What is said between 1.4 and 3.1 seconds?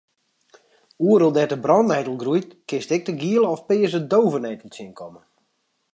de brannettel groeit kinst ek